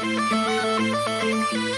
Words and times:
thank 0.00 1.52
you 1.52 1.69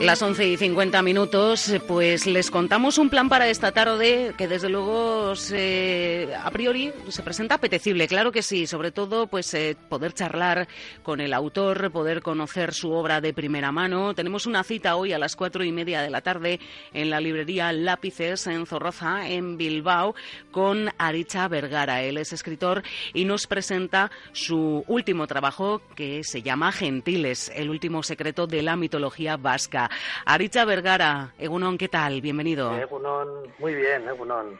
Las 0.00 0.22
11 0.22 0.48
y 0.48 0.56
50 0.56 1.02
minutos, 1.02 1.74
pues 1.88 2.24
les 2.26 2.52
contamos 2.52 2.98
un 2.98 3.10
plan 3.10 3.28
para 3.28 3.48
esta 3.48 3.72
tarde 3.72 4.32
que 4.38 4.46
desde 4.46 4.68
luego 4.68 5.32
a 5.32 6.50
priori 6.52 6.92
se 7.08 7.22
presenta 7.24 7.56
apetecible, 7.56 8.06
claro 8.06 8.30
que 8.30 8.42
sí, 8.42 8.68
sobre 8.68 8.92
todo 8.92 9.26
pues 9.26 9.52
eh, 9.54 9.76
poder 9.88 10.14
charlar 10.14 10.68
con 11.02 11.20
el 11.20 11.34
autor, 11.34 11.90
poder 11.90 12.22
conocer 12.22 12.74
su 12.74 12.92
obra 12.92 13.20
de 13.20 13.34
primera 13.34 13.72
mano. 13.72 14.14
Tenemos 14.14 14.46
una 14.46 14.62
cita 14.62 14.94
hoy 14.94 15.12
a 15.12 15.18
las 15.18 15.34
cuatro 15.34 15.64
y 15.64 15.72
media 15.72 16.00
de 16.00 16.10
la 16.10 16.20
tarde 16.20 16.60
en 16.92 17.10
la 17.10 17.20
librería 17.20 17.72
Lápices 17.72 18.46
en 18.46 18.66
Zorroza, 18.66 19.28
en 19.28 19.56
Bilbao, 19.56 20.14
con 20.52 20.90
Aricha 20.98 21.48
Vergara. 21.48 22.02
Él 22.02 22.18
es 22.18 22.32
escritor 22.32 22.84
y 23.14 23.24
nos 23.24 23.48
presenta 23.48 24.12
su 24.32 24.84
último 24.86 25.26
trabajo 25.26 25.82
que 25.96 26.22
se 26.22 26.42
llama 26.42 26.70
Gentiles, 26.70 27.50
el 27.54 27.68
último 27.68 28.04
secreto 28.04 28.46
de 28.46 28.62
la 28.62 28.76
mitología 28.76 29.36
vasca. 29.36 29.87
Aricha 30.24 30.64
Vergara, 30.64 31.32
Egunon, 31.38 31.78
¿qué 31.78 31.88
tal? 31.88 32.20
Bienvenido. 32.20 32.76
Egunon, 32.76 33.52
muy 33.58 33.74
bien, 33.74 34.08
Egunon, 34.08 34.58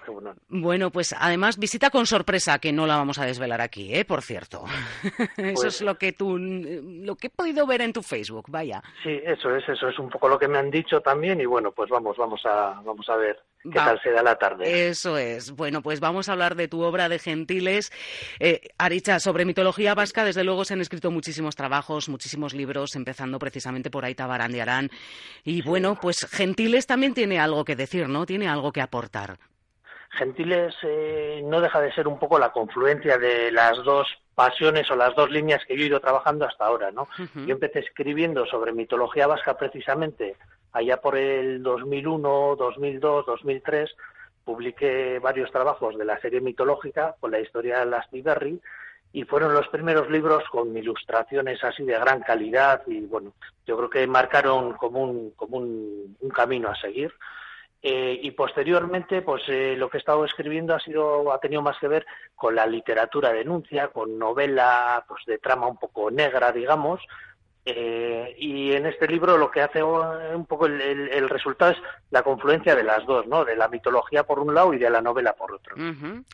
Bueno, 0.49 0.91
pues 0.91 1.15
además 1.19 1.59
visita 1.59 1.91
con 1.91 2.07
sorpresa, 2.07 2.59
que 2.59 2.73
no 2.73 2.87
la 2.87 2.97
vamos 2.97 3.19
a 3.19 3.27
desvelar 3.27 3.61
aquí, 3.61 3.95
¿eh? 3.95 4.05
Por 4.05 4.23
cierto. 4.23 4.65
eso 5.03 5.29
pues 5.37 5.65
es 5.65 5.83
lo 5.83 5.97
que 5.97 6.13
tú, 6.13 6.39
lo 6.39 7.17
que 7.17 7.29
he 7.29 7.31
podido 7.31 7.67
ver 7.67 7.83
en 7.83 7.93
tu 7.93 8.03
Facebook, 8.03 8.47
vaya. 8.49 8.83
Sí, 9.03 9.21
eso 9.25 9.55
es, 9.55 9.69
eso 9.69 9.89
es 9.89 9.99
un 9.99 10.09
poco 10.09 10.29
lo 10.29 10.39
que 10.39 10.49
me 10.49 10.59
han 10.59 10.71
dicho 10.71 11.01
también 11.01 11.41
y 11.41 11.47
bueno, 11.47 11.73
pues 11.73 11.91
vamos, 11.91 12.17
vamos 12.17 12.45
a, 12.45 12.81
vamos 12.85 13.09
a 13.09 13.17
ver 13.17 13.39
qué 13.63 13.71
tal 13.71 14.01
se 14.03 14.11
da 14.11 14.23
la 14.23 14.37
tarde. 14.37 14.89
Eso 14.89 15.17
es. 15.17 15.53
Bueno, 15.53 15.83
pues 15.83 16.01
vamos 16.01 16.29
a 16.29 16.33
hablar 16.33 16.55
de 16.55 16.69
tu 16.69 16.83
obra 16.83 17.09
de 17.09 17.19
Gentiles. 17.19 17.93
Eh, 18.41 18.69
Aricha, 18.79 19.21
sobre 19.21 19.45
mitología 19.45 19.95
vasca, 19.95 20.25
desde 20.25 20.45
luego 20.45 20.65
se 20.65 20.75
han 20.75 20.81
escrito 20.81 21.11
muchísimos 21.11 21.57
trabajos, 21.57 22.09
muchísimos 22.09 22.55
libros, 22.55 22.97
empezando 22.97 23.39
precisamente 23.39 23.91
por 23.91 24.05
Aita 24.05 24.27
Barandiarán 24.27 24.91
y 25.45 25.63
bueno, 25.63 25.99
pues 26.01 26.27
Gentiles 26.31 26.87
también 26.87 27.15
tiene 27.15 27.39
algo 27.39 27.65
que 27.65 27.77
decir, 27.77 28.09
¿no? 28.09 28.27
Tiene 28.27 28.49
algo 28.49 28.73
que 28.73 28.81
aportar. 28.81 29.39
Gentiles 30.11 30.75
eh, 30.83 31.43
no 31.45 31.61
deja 31.61 31.81
de 31.81 31.93
ser 31.93 32.09
un 32.09 32.19
poco 32.19 32.39
la 32.39 32.51
confluencia 32.51 33.19
de 33.19 33.53
las 33.53 33.77
dos 33.85 34.09
pasiones 34.35 34.91
o 34.91 34.97
las 34.97 35.15
dos 35.15 35.31
líneas 35.31 35.65
que 35.67 35.77
yo 35.77 35.83
he 35.83 35.87
ido 35.87 36.01
trabajando 36.01 36.47
hasta 36.47 36.65
ahora, 36.65 36.91
¿no? 36.91 37.09
Yo 37.35 37.55
empecé 37.55 37.81
escribiendo 37.81 38.47
sobre 38.47 38.73
mitología 38.73 39.27
vasca 39.27 39.57
precisamente 39.57 40.37
allá 40.73 41.01
por 41.01 41.17
el 41.17 41.63
2001, 41.63 42.57
2002, 42.57 43.27
2003, 43.27 43.91
publiqué 44.45 45.19
varios 45.19 45.51
trabajos 45.51 45.99
de 45.99 46.05
la 46.05 46.19
serie 46.21 46.41
mitológica 46.41 47.15
con 47.21 47.31
la 47.31 47.41
historia 47.41 47.81
de 47.81 47.87
las 47.87 48.07
Berry 48.11 48.61
y 49.13 49.25
fueron 49.25 49.55
los 49.55 49.69
primeros 49.69 50.11
libros 50.11 50.45
con 50.51 50.77
ilustraciones 50.77 51.63
así 51.65 51.85
de 51.85 51.99
gran 51.99 52.21
calidad 52.21 52.83
y 52.87 53.01
bueno, 53.01 53.33
yo 53.67 53.77
creo 53.77 53.91
que 53.91 54.07
marcaron 54.07 54.75
como 54.75 55.03
un, 55.03 55.31
como 55.33 55.59
un, 55.59 56.17
camino 56.35 56.69
a 56.69 56.77
seguir. 56.77 57.13
Eh, 57.81 58.19
y 58.23 58.33
posteriormente, 58.33 59.23
pues 59.23 59.43
eh, 59.49 59.77
lo 59.79 59.89
que 59.89 59.99
he 59.99 60.01
estado 60.01 60.25
escribiendo 60.25 60.75
ha 60.75 60.81
sido, 60.81 61.33
ha 61.33 61.39
tenido 61.39 61.63
más 61.63 61.79
que 61.79 61.87
ver 61.87 62.05
con 62.35 62.55
la 62.55 62.67
literatura 62.67 63.33
denuncia, 63.33 63.89
con 63.89 64.19
novela, 64.19 65.05
pues 65.07 65.25
de 65.27 65.39
trama 65.39 65.69
un 65.69 65.79
poco 65.79 66.11
negra, 66.11 66.51
digamos, 66.53 67.01
eh, 67.71 68.35
y 68.39 68.73
en 68.73 68.87
este 68.87 69.07
libro 69.07 69.37
lo 69.37 69.51
que 69.51 69.61
hace 69.61 69.83
un 69.83 70.47
poco 70.47 70.67
el, 70.67 71.29
resultado 71.29 71.73
es 71.73 71.79
la 72.11 72.23
confluencia 72.23 72.75
de 72.75 72.83
las 72.83 73.05
dos, 73.05 73.27
¿no? 73.27 73.45
De 73.45 73.57
la 73.57 73.69
mitología 73.69 74.23
por 74.25 74.39
un 74.39 74.55
lado 74.55 74.73
y 74.73 74.79
de 74.79 74.89
la 74.89 75.03
novela 75.03 75.35
por 75.35 75.53
otro. 75.53 75.77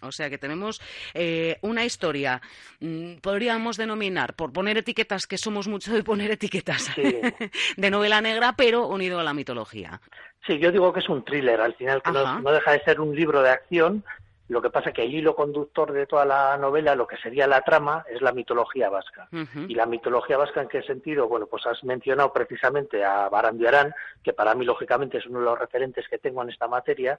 O 0.02 0.12
sea 0.12 0.30
que 0.30 0.38
tenemos 0.38 0.80
eh, 1.12 1.58
una 1.62 1.84
historia, 1.84 2.40
mm, 2.80 3.16
podríamos 3.16 3.76
denominar, 3.76 4.34
por 4.34 4.52
poner 4.52 4.78
etiquetas, 4.78 5.26
que 5.26 5.36
somos 5.36 5.66
mucho 5.66 5.92
de 5.92 6.04
poner 6.04 6.30
etiquetas, 6.30 6.94
de 7.76 7.90
novela 7.90 8.20
negra, 8.20 8.54
pero 8.56 8.86
unido 8.86 9.18
a 9.18 9.24
la 9.24 9.34
mitología. 9.34 10.00
Sí, 10.46 10.58
yo 10.58 10.70
digo 10.70 10.92
que 10.92 11.00
es 11.00 11.08
un 11.08 11.24
thriller, 11.24 11.60
al 11.60 11.74
final, 11.74 12.02
que 12.02 12.12
no, 12.12 12.52
deja 12.52 12.72
de 12.72 12.80
ser 12.84 13.00
un 13.00 13.16
libro 13.16 13.42
de 13.42 13.50
acción, 13.50 14.04
lo 14.49 14.60
que 14.60 14.71
pasa 14.71 14.91
es 14.91 14.94
que 14.94 15.05
el 15.05 15.15
hilo 15.15 15.34
conductor 15.34 15.93
de 15.93 16.06
toda 16.06 16.27
la 16.27 16.56
novela, 16.59 16.94
lo 16.94 17.06
que 17.06 17.16
sería 17.16 17.47
la 17.47 17.62
trama, 17.62 18.05
es 18.10 18.21
la 18.21 18.32
mitología 18.32 18.91
vasca. 18.91 19.28
¿Y 19.32 19.75
la 19.75 19.87
mitología 19.87 20.37
vasca 20.37 20.60
en 20.60 20.69
qué 20.69 20.82
sentido? 20.82 21.28
Bueno, 21.28 21.47
pues 21.47 21.66
has 21.66 21.82
mencionado 21.82 22.32
precisamente 22.32 23.03
a 23.03 23.28
Barandiarán, 23.31 23.94
que 24.22 24.34
para 24.34 24.55
mí, 24.55 24.66
lógicamente, 24.66 25.19
es 25.19 25.27
uno 25.27 25.38
de 25.38 25.47
los 25.47 25.59
referentes 25.59 26.06
que 26.09 26.19
tengo 26.19 26.43
en 26.43 26.50
esta 26.50 26.69
materia. 26.69 27.19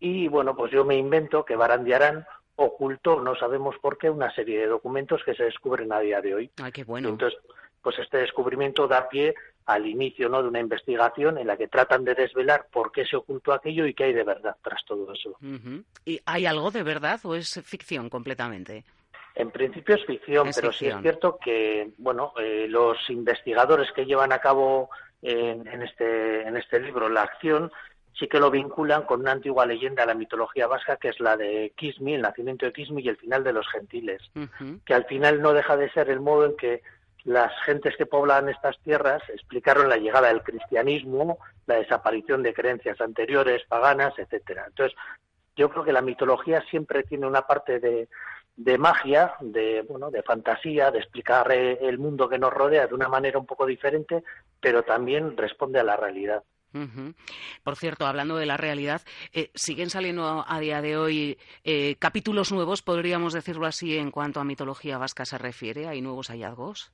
Y 0.00 0.28
bueno, 0.28 0.56
pues 0.56 0.72
yo 0.72 0.84
me 0.84 0.96
invento 0.96 1.44
que 1.44 1.56
Barandiarán 1.56 2.26
ocultó, 2.56 3.20
no 3.20 3.36
sabemos 3.36 3.76
por 3.78 3.98
qué, 3.98 4.08
una 4.08 4.34
serie 4.34 4.60
de 4.60 4.66
documentos 4.66 5.22
que 5.24 5.34
se 5.34 5.44
descubren 5.44 5.92
a 5.92 6.00
día 6.00 6.22
de 6.22 6.34
hoy. 6.34 6.50
Ay, 6.62 6.72
qué 6.72 6.84
bueno. 6.84 7.10
Entonces, 7.10 7.38
pues 7.82 7.98
este 7.98 8.18
descubrimiento 8.18 8.88
da 8.88 9.08
pie 9.10 9.34
al 9.66 9.86
inicio 9.86 10.28
¿no? 10.28 10.42
de 10.42 10.48
una 10.48 10.60
investigación 10.60 11.38
en 11.38 11.48
la 11.48 11.56
que 11.56 11.68
tratan 11.68 12.04
de 12.04 12.14
desvelar 12.14 12.66
por 12.72 12.92
qué 12.92 13.04
se 13.04 13.16
ocultó 13.16 13.52
aquello 13.52 13.86
y 13.86 13.94
qué 13.94 14.04
hay 14.04 14.12
de 14.12 14.24
verdad 14.24 14.56
tras 14.62 14.84
todo 14.84 15.12
eso. 15.12 15.36
¿Y 16.04 16.20
hay 16.24 16.46
algo 16.46 16.70
de 16.70 16.84
verdad 16.84 17.20
o 17.24 17.34
es 17.34 17.60
ficción 17.64 18.08
completamente? 18.08 18.84
En 19.34 19.50
principio 19.50 19.96
es 19.96 20.06
ficción, 20.06 20.48
pero 20.54 20.72
sí 20.72 20.86
es 20.86 20.96
cierto 21.02 21.38
que 21.38 21.90
bueno, 21.98 22.32
eh, 22.40 22.66
los 22.68 22.98
investigadores 23.10 23.92
que 23.92 24.06
llevan 24.06 24.32
a 24.32 24.38
cabo 24.38 24.88
en, 25.20 25.82
este, 25.82 26.42
en 26.46 26.56
este 26.56 26.78
libro 26.80 27.08
la 27.08 27.22
acción 27.22 27.70
sí 28.18 28.28
que 28.28 28.40
lo 28.40 28.50
vinculan 28.50 29.02
con 29.02 29.20
una 29.20 29.32
antigua 29.32 29.66
leyenda 29.66 30.02
de 30.02 30.06
la 30.06 30.14
mitología 30.14 30.66
vasca 30.66 30.96
que 30.96 31.08
es 31.08 31.20
la 31.20 31.36
de 31.36 31.72
Kismi, 31.76 32.14
el 32.14 32.22
nacimiento 32.22 32.64
de 32.64 32.72
Kismi 32.72 33.02
y 33.02 33.08
el 33.08 33.16
final 33.16 33.44
de 33.44 33.52
los 33.52 33.68
gentiles, 33.68 34.22
que 34.84 34.94
al 34.94 35.04
final 35.04 35.42
no 35.42 35.52
deja 35.52 35.76
de 35.76 35.90
ser 35.90 36.08
el 36.08 36.20
modo 36.20 36.46
en 36.46 36.56
que 36.56 36.82
las 37.26 37.52
gentes 37.64 37.96
que 37.96 38.06
poblan 38.06 38.48
estas 38.48 38.78
tierras 38.82 39.20
explicaron 39.28 39.88
la 39.88 39.96
llegada 39.96 40.28
del 40.28 40.42
cristianismo, 40.42 41.38
la 41.66 41.74
desaparición 41.74 42.42
de 42.42 42.54
creencias 42.54 43.00
anteriores, 43.00 43.64
paganas, 43.68 44.14
etcétera. 44.16 44.64
Entonces, 44.68 44.96
yo 45.56 45.68
creo 45.68 45.84
que 45.84 45.92
la 45.92 46.02
mitología 46.02 46.62
siempre 46.70 47.02
tiene 47.02 47.26
una 47.26 47.42
parte 47.42 47.80
de, 47.80 48.08
de 48.54 48.78
magia, 48.78 49.34
de 49.40 49.82
bueno, 49.82 50.12
de 50.12 50.22
fantasía, 50.22 50.92
de 50.92 51.00
explicar 51.00 51.50
el 51.50 51.98
mundo 51.98 52.28
que 52.28 52.38
nos 52.38 52.52
rodea 52.52 52.86
de 52.86 52.94
una 52.94 53.08
manera 53.08 53.40
un 53.40 53.46
poco 53.46 53.66
diferente, 53.66 54.22
pero 54.60 54.84
también 54.84 55.36
responde 55.36 55.80
a 55.80 55.84
la 55.84 55.96
realidad. 55.96 56.44
Por 57.64 57.76
cierto, 57.76 58.06
hablando 58.06 58.36
de 58.36 58.46
la 58.46 58.58
realidad, 58.58 59.00
eh, 59.32 59.50
siguen 59.54 59.88
saliendo 59.88 60.44
a 60.46 60.60
día 60.60 60.82
de 60.82 60.96
hoy 60.96 61.38
eh, 61.64 61.96
capítulos 61.98 62.52
nuevos, 62.52 62.82
podríamos 62.82 63.32
decirlo 63.32 63.66
así, 63.66 63.96
en 63.96 64.10
cuanto 64.10 64.40
a 64.40 64.44
mitología 64.44 64.98
vasca 64.98 65.24
se 65.24 65.38
refiere. 65.38 65.88
¿Hay 65.88 66.02
nuevos 66.02 66.28
hallazgos? 66.28 66.92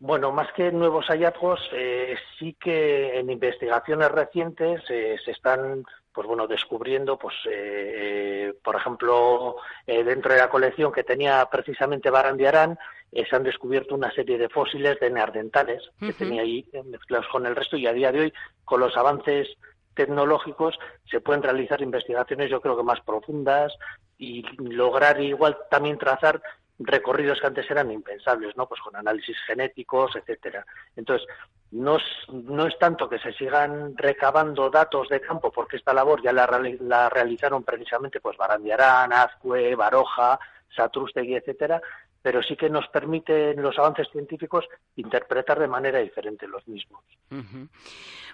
Bueno, 0.00 0.30
más 0.30 0.52
que 0.52 0.70
nuevos 0.70 1.06
hallazgos, 1.06 1.60
eh, 1.72 2.14
sí 2.38 2.54
que 2.54 3.18
en 3.18 3.30
investigaciones 3.30 4.08
recientes 4.12 4.82
eh, 4.90 5.16
se 5.24 5.32
están, 5.32 5.82
pues 6.12 6.24
bueno, 6.24 6.46
descubriendo, 6.46 7.18
pues, 7.18 7.34
eh, 7.50 8.54
por 8.62 8.76
ejemplo, 8.76 9.56
dentro 9.84 10.32
de 10.32 10.38
la 10.38 10.50
colección 10.50 10.92
que 10.92 11.02
tenía 11.02 11.44
precisamente 11.50 12.10
Barandiarán, 12.10 12.78
se 13.10 13.34
han 13.34 13.42
descubierto 13.42 13.96
una 13.96 14.12
serie 14.12 14.38
de 14.38 14.48
fósiles 14.48 15.00
de 15.00 15.10
neardentales 15.10 15.82
que 15.98 16.12
tenía 16.12 16.42
ahí 16.42 16.64
mezclados 16.84 17.26
con 17.32 17.46
el 17.46 17.56
resto 17.56 17.76
y 17.76 17.86
a 17.86 17.92
día 17.92 18.12
de 18.12 18.20
hoy, 18.20 18.32
con 18.64 18.80
los 18.80 18.96
avances 18.96 19.48
tecnológicos, 19.94 20.78
se 21.10 21.20
pueden 21.20 21.42
realizar 21.42 21.80
investigaciones, 21.80 22.50
yo 22.50 22.60
creo 22.60 22.76
que 22.76 22.84
más 22.84 23.00
profundas 23.00 23.72
y 24.16 24.44
lograr 24.58 25.20
igual 25.20 25.56
también 25.70 25.98
trazar 25.98 26.40
recorridos 26.78 27.40
que 27.40 27.46
antes 27.46 27.70
eran 27.70 27.90
impensables, 27.90 28.56
¿no? 28.56 28.68
Pues 28.68 28.80
con 28.80 28.94
análisis 28.96 29.36
genéticos, 29.46 30.14
etcétera. 30.16 30.64
Entonces, 30.96 31.26
no 31.70 31.96
es, 31.96 32.02
no 32.32 32.66
es 32.66 32.78
tanto 32.78 33.08
que 33.08 33.18
se 33.18 33.32
sigan 33.32 33.96
recabando 33.96 34.70
datos 34.70 35.08
de 35.08 35.20
campo, 35.20 35.50
porque 35.50 35.76
esta 35.76 35.92
labor 35.92 36.22
ya 36.22 36.32
la, 36.32 36.46
la 36.80 37.08
realizaron 37.08 37.62
precisamente 37.62 38.20
pues 38.20 38.36
Barandiarán, 38.36 39.12
Azcue, 39.12 39.74
Baroja, 39.74 40.38
Satrustegui, 40.74 41.34
etcétera, 41.34 41.80
pero 42.22 42.42
sí 42.42 42.56
que 42.56 42.68
nos 42.68 42.86
permiten 42.88 43.60
los 43.62 43.78
avances 43.78 44.08
científicos 44.10 44.64
interpretar 44.96 45.58
de 45.58 45.68
manera 45.68 46.00
diferente 46.00 46.46
los 46.46 46.66
mismos. 46.66 47.02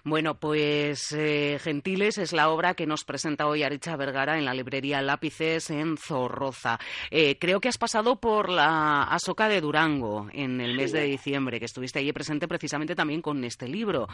Bueno, 0.07 0.35
pues 0.35 1.13
eh, 1.13 1.59
Gentiles 1.61 2.19
es 2.19 2.35
la 2.35 2.51
obra 2.51 2.75
que 2.75 2.87
nos 2.87 3.05
presenta 3.05 3.47
hoy 3.47 3.63
Aricha 3.63 3.97
Vergara 3.97 4.37
en 4.37 4.45
la 4.45 4.53
librería 4.53 5.01
Lápices 5.01 5.71
en 5.71 5.97
Zorroza. 5.97 6.79
Eh, 7.11 7.39
creo 7.39 7.59
que 7.59 7.69
has 7.69 7.79
pasado 7.79 8.21
por 8.21 8.51
la 8.51 9.05
Asoca 9.05 9.49
de 9.49 9.63
Durango 9.63 10.29
en 10.33 10.61
el 10.61 10.77
mes 10.77 10.93
de 10.93 11.05
diciembre, 11.05 11.59
que 11.59 11.65
estuviste 11.65 12.01
allí 12.01 12.13
presente 12.13 12.47
precisamente 12.47 12.95
también 12.95 13.23
con 13.23 13.43
este 13.45 13.67
libro. 13.67 14.07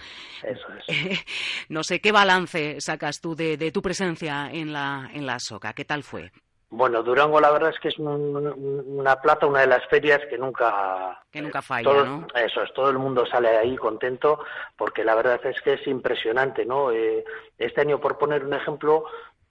Eso 0.44 0.66
es. 0.86 1.24
no 1.68 1.82
sé 1.82 2.00
qué 2.00 2.12
balance 2.12 2.76
sacas 2.80 3.20
tú 3.20 3.34
de, 3.34 3.72
tu 3.72 3.82
presencia 3.82 4.48
en 4.52 4.72
la, 4.72 5.10
en 5.12 5.26
la 5.26 5.34
Asoca. 5.34 5.72
¿Qué 5.72 5.84
tal 5.84 6.04
fue? 6.04 6.30
Bueno, 6.72 7.02
Durango 7.02 7.40
la 7.40 7.50
verdad 7.50 7.70
es 7.70 7.80
que 7.80 7.88
es 7.88 7.98
una 7.98 9.20
plata, 9.20 9.46
una 9.46 9.60
de 9.60 9.66
las 9.66 9.84
ferias 9.88 10.20
que 10.30 10.38
nunca... 10.38 11.20
Que 11.32 11.42
nunca 11.42 11.60
falla, 11.60 11.92
¿no? 11.92 12.26
Eso 12.34 12.62
es, 12.62 12.72
todo 12.72 12.90
el 12.90 12.98
mundo 12.98 13.26
sale 13.26 13.48
ahí 13.48 13.76
contento 13.76 14.44
porque 14.76 15.02
la 15.02 15.16
verdad 15.16 15.44
es 15.44 15.60
que 15.62 15.74
es 15.74 15.86
impresionante, 15.88 16.64
¿no? 16.64 16.92
Eh, 16.92 17.24
este 17.58 17.80
año, 17.80 18.00
por 18.00 18.18
poner 18.18 18.44
un 18.44 18.54
ejemplo, 18.54 19.04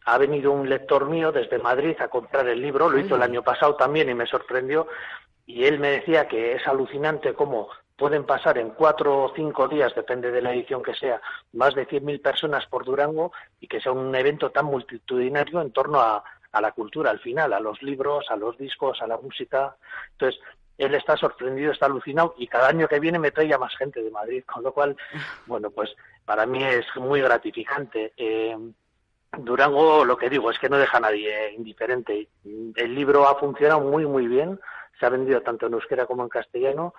ha 0.06 0.18
venido 0.18 0.54
un 0.54 0.69
lector 0.69 1.10
mío 1.10 1.33
desde 1.33 1.60
Madrid 1.60 1.98
a 2.00 2.07
comprar 2.07 2.48
el 2.48 2.62
libro, 2.62 2.89
lo 2.89 2.98
hizo 2.98 3.16
el 3.16 3.24
año 3.24 3.44
pasado 3.44 3.75
también 3.75 4.10
y 4.10 4.13
me 4.13 4.25
sorprendió, 4.25 4.88
y 5.45 5.65
él 5.65 5.77
me 5.77 5.92
decía 5.92 6.27
que 6.27 6.54
es 6.54 6.65
alucinante 6.68 7.33
cómo 7.33 7.68
pueden 7.98 8.24
pasar 8.25 8.57
en 8.57 8.69
cuatro 8.69 9.24
o 9.24 9.33
cinco 9.36 9.68
días, 9.68 9.94
depende 9.94 10.31
de 10.31 10.42
la 10.42 10.54
edición 10.54 10.81
que 10.81 10.95
sea, 10.95 11.22
más 11.51 11.75
de 11.75 11.86
100.000 11.86 12.22
personas 12.22 12.65
por 12.68 12.86
Durango 12.86 13.33
y 13.60 13.68
que 13.68 13.81
sea 13.81 13.92
un 13.92 14.15
evento 14.15 14.51
tan 14.51 14.65
multitudinario 14.68 15.62
en 15.62 15.72
torno 15.72 16.00
a 16.00 16.24
a 16.51 16.62
la 16.62 16.72
cultura 16.72 17.12
al 17.12 17.19
final, 17.19 17.54
a 17.54 17.60
los 17.60 17.81
libros, 17.81 18.25
a 18.30 18.36
los 18.36 18.57
discos, 18.57 19.01
a 19.01 19.07
la 19.07 19.18
música. 19.18 19.75
Entonces, 20.12 20.40
él 20.78 20.96
está 20.96 21.18
sorprendido, 21.18 21.72
está 21.72 21.88
alucinado 21.88 22.36
y 22.38 22.48
cada 22.48 22.69
año 22.69 22.88
que 22.88 23.00
viene 23.00 23.19
me 23.19 23.31
trae 23.31 23.54
a 23.54 23.57
más 23.57 23.75
gente 23.75 24.01
de 24.01 24.12
Madrid, 24.12 24.44
con 24.46 24.63
lo 24.63 24.72
cual, 24.72 24.96
bueno, 25.46 25.69
pues 25.69 25.94
para 26.25 26.46
mí 26.46 26.63
es 26.63 26.86
muy 26.96 27.22
gratificante. 27.22 28.13
Eh, 28.16 28.57
Durango, 29.38 30.06
lo 30.06 30.18
que 30.18 30.30
digo, 30.30 30.50
es 30.50 30.57
que 30.57 30.69
no 30.69 30.78
deja 30.78 30.98
a 30.98 31.01
nadie 31.01 31.54
indiferente. 31.54 32.30
El 32.44 32.96
libro 32.96 33.28
ha 33.28 33.36
funcionado 33.36 33.81
muy, 33.81 34.06
muy 34.06 34.28
bien, 34.28 34.60
se 35.00 35.06
ha 35.06 35.10
vendido 35.10 35.42
tanto 35.42 35.68
en 35.68 35.74
euskera 35.74 36.06
como 36.06 36.24
en 36.24 36.30
castellano 36.30 36.94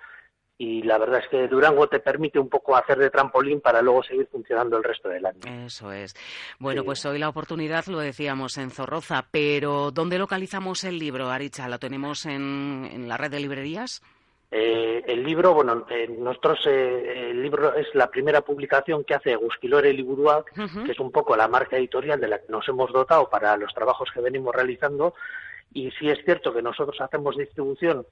y 0.61 0.83
la 0.83 0.99
verdad 0.99 1.21
es 1.23 1.27
que 1.27 1.47
Durango 1.47 1.87
te 1.87 1.99
permite 1.99 2.37
un 2.37 2.47
poco 2.47 2.75
hacer 2.75 2.99
de 2.99 3.09
trampolín 3.09 3.61
para 3.61 3.81
luego 3.81 4.03
seguir 4.03 4.27
funcionando 4.27 4.77
el 4.77 4.83
resto 4.83 5.09
del 5.09 5.25
año. 5.25 5.39
Eso 5.65 5.91
es. 5.91 6.13
Bueno, 6.59 6.83
pues 6.83 7.03
hoy 7.03 7.17
la 7.17 7.29
oportunidad, 7.29 7.87
lo 7.87 7.97
decíamos, 7.97 8.59
en 8.59 8.69
Zorroza, 8.69 9.25
pero 9.31 9.89
¿dónde 9.89 10.19
localizamos 10.19 10.83
el 10.83 10.99
libro, 10.99 11.31
Aricha? 11.31 11.67
¿Lo 11.67 11.79
tenemos 11.79 12.27
en, 12.27 13.07
la 13.07 13.17
red 13.17 13.31
de 13.31 13.39
librerías? 13.39 14.03
Eh, 14.51 15.03
el 15.07 15.23
libro, 15.23 15.55
bueno, 15.55 15.87
eh, 15.89 16.07
nosotros, 16.07 16.59
eh, 16.67 17.31
el 17.31 17.41
libro 17.41 17.73
es 17.73 17.87
la 17.95 18.11
primera 18.11 18.41
publicación 18.41 19.03
que 19.03 19.15
hace 19.15 19.35
Gusquilore 19.35 19.91
Liburuak, 19.91 20.53
que 20.85 20.91
es 20.91 20.99
un 20.99 21.11
poco 21.11 21.35
la 21.35 21.47
marca 21.47 21.77
editorial 21.77 22.21
de 22.21 22.27
la 22.27 22.37
que 22.37 22.51
nos 22.51 22.69
hemos 22.69 22.93
dotado 22.93 23.27
para 23.31 23.57
los 23.57 23.73
trabajos 23.73 24.11
que 24.13 24.21
venimos 24.21 24.53
realizando. 24.53 25.15
Y 25.73 25.89
sí 25.97 26.07
es 26.07 26.23
cierto 26.23 26.53
que 26.53 26.61
nosotros 26.61 27.01
hacemos 27.01 27.35
distribución 27.35 28.05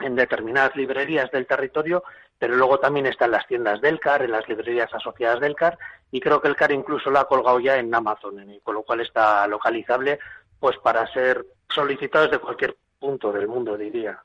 en 0.00 0.16
determinadas 0.16 0.74
librerías 0.76 1.30
del 1.30 1.46
territorio, 1.46 2.02
pero 2.38 2.56
luego 2.56 2.78
también 2.78 3.06
está 3.06 3.26
en 3.26 3.32
las 3.32 3.46
tiendas 3.46 3.80
del 3.80 4.00
CAR, 4.00 4.22
en 4.22 4.32
las 4.32 4.48
librerías 4.48 4.92
asociadas 4.92 5.40
del 5.40 5.54
CAR, 5.54 5.78
y 6.10 6.20
creo 6.20 6.40
que 6.40 6.48
el 6.48 6.56
CAR 6.56 6.72
incluso 6.72 7.10
lo 7.10 7.20
ha 7.20 7.28
colgado 7.28 7.60
ya 7.60 7.76
en 7.76 7.94
Amazon, 7.94 8.36
con 8.62 8.74
lo 8.74 8.82
cual 8.82 9.00
está 9.00 9.46
localizable 9.46 10.18
pues 10.58 10.76
para 10.78 11.06
ser 11.12 11.44
solicitado 11.68 12.26
desde 12.26 12.38
cualquier 12.38 12.76
punto 13.02 13.32
del 13.32 13.48
mundo, 13.48 13.76
diría. 13.76 14.22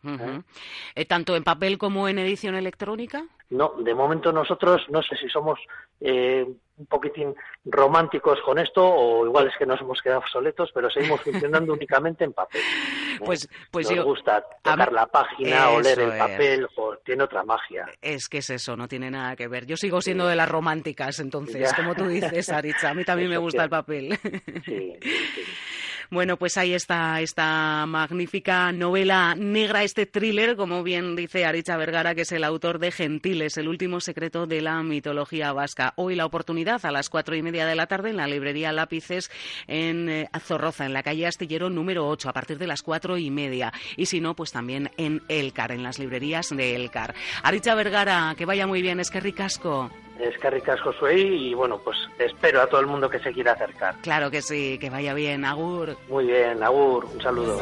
Eh, 0.93 1.05
¿Tanto 1.05 1.35
en 1.35 1.43
papel 1.43 1.79
como 1.79 2.07
en 2.07 2.19
edición 2.19 2.53
electrónica? 2.53 3.25
No, 3.49 3.73
de 3.79 3.95
momento 3.95 4.31
nosotros 4.31 4.85
no 4.89 5.01
sé 5.01 5.15
si 5.15 5.27
somos 5.29 5.59
eh, 5.99 6.45
un 6.77 6.85
poquitín 6.85 7.35
románticos 7.65 8.39
con 8.41 8.59
esto 8.59 8.85
o 8.85 9.25
igual 9.25 9.47
es 9.47 9.57
que 9.57 9.65
nos 9.65 9.81
hemos 9.81 9.99
quedado 10.01 10.19
obsoletos, 10.19 10.69
pero 10.73 10.91
seguimos 10.91 11.21
funcionando 11.23 11.73
únicamente 11.73 12.23
en 12.23 12.33
papel. 12.33 12.61
Pues, 13.27 13.49
pues 13.71 13.91
nos 13.91 14.05
gusta 14.05 14.43
tocar 14.61 14.91
la 14.91 15.05
página 15.07 15.69
o 15.71 15.81
leer 15.81 15.99
el 15.99 16.17
papel, 16.17 16.67
o 16.75 16.95
tiene 17.03 17.23
otra 17.23 17.43
magia. 17.43 17.87
Es 18.01 18.27
que 18.29 18.39
es 18.39 18.49
eso, 18.49 18.75
no 18.77 18.87
tiene 18.87 19.11
nada 19.11 19.35
que 19.35 19.47
ver. 19.47 19.65
Yo 19.65 19.75
sigo 19.75 20.01
siendo 20.01 20.27
de 20.27 20.35
las 20.35 20.49
románticas, 20.49 21.19
entonces, 21.19 21.73
como 21.73 21.95
tú 21.95 22.07
dices, 22.07 22.49
Aritza, 22.49 22.89
a 22.89 22.93
mí 22.93 23.03
también 23.03 23.29
me 23.29 23.37
gusta 23.37 23.63
el 23.63 23.69
papel. 23.69 24.17
sí. 24.65 24.93
Bueno, 26.09 26.37
pues 26.37 26.55
ahí 26.55 26.73
está 26.73 27.19
esta 27.19 27.85
magnífica 27.85 28.71
novela 28.71 29.35
negra, 29.35 29.83
este 29.83 30.05
thriller, 30.05 30.55
como 30.55 30.81
bien 30.81 31.17
dice 31.17 31.43
Aricha 31.43 31.75
Vergara, 31.75 32.15
que 32.15 32.21
es 32.21 32.31
el 32.31 32.45
autor 32.45 32.79
de 32.79 32.91
Gentiles, 32.91 33.57
el 33.57 33.67
último 33.67 33.99
secreto 33.99 34.47
de 34.47 34.61
la 34.61 34.81
mitología 34.83 35.51
vasca. 35.51 35.91
Hoy 35.97 36.15
la 36.15 36.25
oportunidad 36.25 36.85
a 36.85 36.91
las 36.91 37.09
cuatro 37.09 37.35
y 37.35 37.41
media 37.41 37.65
de 37.65 37.75
la 37.75 37.87
tarde 37.87 38.09
en 38.09 38.17
la 38.17 38.27
librería 38.27 38.71
Lápices 38.71 39.29
en 39.67 40.07
eh, 40.07 40.29
Zorroza, 40.39 40.85
en 40.85 40.93
la 40.93 41.03
calle 41.03 41.27
Astillero 41.27 41.69
número 41.69 42.07
8, 42.07 42.29
a 42.29 42.33
partir 42.33 42.57
de 42.57 42.67
las 42.67 42.83
cuatro 42.83 43.17
y 43.17 43.29
media. 43.29 43.73
Y 43.97 44.05
si 44.05 44.21
no, 44.21 44.33
pues 44.33 44.53
también 44.53 44.91
en 44.95 45.23
Elcar, 45.27 45.73
en 45.73 45.83
las 45.83 45.99
librerías 45.99 46.55
de 46.55 46.73
Elcar. 46.75 47.15
Aricha 47.43 47.75
Vergara, 47.75 48.33
que 48.37 48.45
vaya 48.45 48.65
muy 48.65 48.81
bien, 48.81 49.01
es 49.01 49.11
que 49.11 49.19
ricasco. 49.19 49.91
Es 50.19 50.37
que 50.39 50.49
ricas 50.49 50.79
Josué 50.81 51.19
y 51.19 51.53
bueno, 51.53 51.79
pues 51.79 51.97
espero 52.17 52.61
a 52.61 52.67
todo 52.67 52.81
el 52.81 52.87
mundo 52.87 53.09
que 53.09 53.19
se 53.19 53.31
quiera 53.31 53.53
acercar. 53.53 53.95
Claro 54.01 54.31
que 54.31 54.41
sí, 54.41 54.77
que 54.79 54.89
vaya 54.89 55.13
bien, 55.13 55.45
Agur. 55.45 55.95
Muy 56.09 56.25
bien, 56.25 56.61
Agur, 56.63 57.05
un 57.05 57.21
saludo. 57.21 57.61